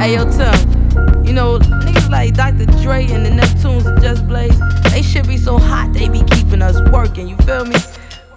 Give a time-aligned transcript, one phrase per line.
[0.00, 0.20] Hey, yo.
[1.22, 2.64] You know, niggas like Dr.
[2.82, 4.58] Dre and the Neptunes and Just Blaze,
[4.90, 7.76] they should be so hot they be keeping us working, you feel me?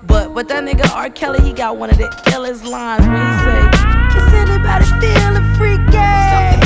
[0.04, 1.10] But but that nigga R.
[1.10, 5.94] Kelly, he got one of the illest lines when he say, Is anybody feeling freaky?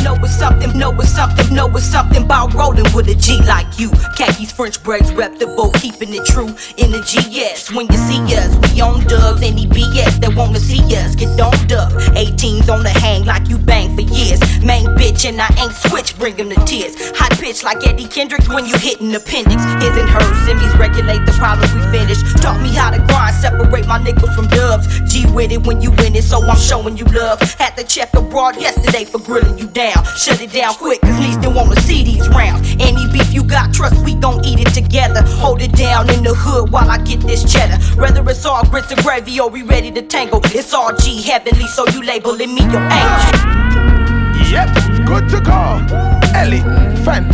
[0.04, 3.78] Know it's something, know it's something, know it's something about rolling with a G like
[3.78, 3.92] you.
[4.18, 7.72] Khakis, French braids, reputable, keeping it true in the GS.
[7.72, 11.72] When you see us, we on dubs, any BS that wanna see us get domed
[11.72, 11.92] up.
[12.16, 14.40] 18s on the hang like you bang for years.
[14.68, 16.94] Main bitch, and I ain't switch, bring them to tears.
[17.16, 19.64] Hot pitch like Eddie Kendricks when you hit an appendix.
[19.80, 22.20] His and hers, semis regulate the problems we finish.
[22.44, 24.86] Taught me how to grind, separate my niggas from dubs.
[25.10, 27.40] G with it when you win it, so I'm showing you love.
[27.56, 30.04] Had to check abroad yesterday for grilling you down.
[30.18, 32.76] Shut it down quick, cause least they wanna see these rounds.
[32.78, 35.22] Any beef you got, trust we gon' eat it together.
[35.40, 37.78] Hold it down in the hood while I get this cheddar.
[37.96, 41.68] Whether it's all grits and gravy or we ready to tangle, it's all G heavenly,
[41.68, 43.57] so you labeling me your angel.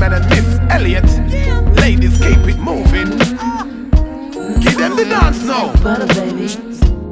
[0.03, 1.77] Fatman and Missy Elliott.
[1.77, 3.09] Ladies, keep it moving.
[4.59, 5.73] Give them the dance now.
[5.81, 7.02] Butter, baby.